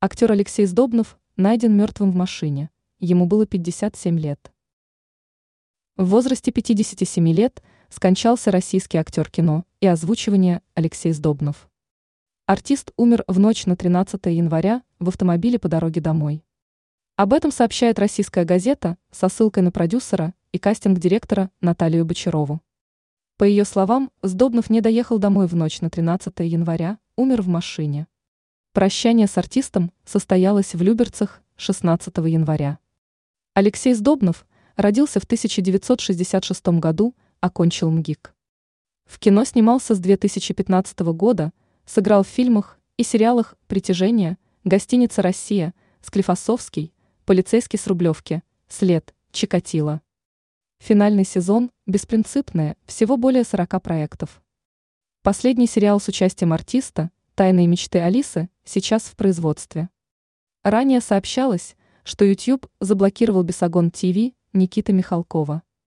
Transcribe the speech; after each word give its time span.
Актер 0.00 0.30
Алексей 0.30 0.64
Сдобнов 0.64 1.18
найден 1.36 1.76
мертвым 1.76 2.12
в 2.12 2.14
машине. 2.14 2.70
Ему 3.00 3.26
было 3.26 3.46
57 3.46 4.16
лет. 4.16 4.52
В 5.96 6.10
возрасте 6.10 6.52
57 6.52 7.28
лет 7.32 7.64
скончался 7.88 8.52
российский 8.52 8.96
актер 8.96 9.28
кино 9.28 9.64
и 9.80 9.88
озвучивания 9.88 10.62
Алексей 10.74 11.10
Сдобнов. 11.10 11.68
Артист 12.46 12.92
умер 12.96 13.24
в 13.26 13.40
ночь 13.40 13.66
на 13.66 13.74
13 13.74 14.24
января 14.26 14.84
в 15.00 15.08
автомобиле 15.08 15.58
по 15.58 15.66
дороге 15.66 16.00
домой. 16.00 16.44
Об 17.16 17.32
этом 17.32 17.50
сообщает 17.50 17.98
российская 17.98 18.44
газета 18.44 18.98
со 19.10 19.28
ссылкой 19.28 19.64
на 19.64 19.72
продюсера 19.72 20.32
и 20.52 20.60
кастинг-директора 20.60 21.50
Наталью 21.60 22.04
Бочарову. 22.04 22.60
По 23.36 23.42
ее 23.42 23.64
словам, 23.64 24.12
Сдобнов 24.22 24.70
не 24.70 24.80
доехал 24.80 25.18
домой 25.18 25.48
в 25.48 25.56
ночь 25.56 25.80
на 25.80 25.90
13 25.90 26.32
января, 26.38 27.00
умер 27.16 27.42
в 27.42 27.48
машине. 27.48 28.06
Прощание 28.78 29.26
с 29.26 29.36
артистом 29.36 29.90
состоялось 30.04 30.76
в 30.76 30.80
Люберцах 30.80 31.42
16 31.56 32.16
января. 32.18 32.78
Алексей 33.54 33.92
Сдобнов 33.92 34.46
родился 34.76 35.18
в 35.18 35.24
1966 35.24 36.68
году, 36.78 37.16
окончил 37.40 37.90
МГИК. 37.90 38.32
В 39.04 39.18
кино 39.18 39.42
снимался 39.42 39.96
с 39.96 39.98
2015 39.98 41.00
года, 41.00 41.50
сыграл 41.86 42.22
в 42.22 42.28
фильмах 42.28 42.78
и 42.96 43.02
сериалах 43.02 43.56
«Притяжение», 43.66 44.38
«Гостиница 44.62 45.22
Россия», 45.22 45.74
«Склифосовский», 46.00 46.94
«Полицейский 47.24 47.80
с 47.80 47.86
Рублевки», 47.88 48.44
«След», 48.68 49.12
«Чикатило». 49.32 50.02
Финальный 50.78 51.24
сезон 51.24 51.72
беспринципная, 51.88 52.76
всего 52.86 53.16
более 53.16 53.42
40 53.42 53.82
проектов. 53.82 54.40
Последний 55.24 55.66
сериал 55.66 55.98
с 55.98 56.06
участием 56.06 56.52
артиста 56.52 57.10
«Тайные 57.34 57.66
мечты 57.66 57.98
Алисы» 57.98 58.48
сейчас 58.68 59.04
в 59.04 59.16
производстве. 59.16 59.88
Ранее 60.62 61.00
сообщалось, 61.00 61.76
что 62.04 62.24
YouTube 62.24 62.66
заблокировал 62.80 63.42
Бесогон 63.42 63.90
ТВ 63.90 64.34
Никиты 64.52 64.92
Михалкова. 64.92 65.62